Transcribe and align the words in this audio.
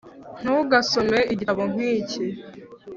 ntugasome 0.41 1.19
igitabo 1.33 1.61
nk'iki 1.71 2.23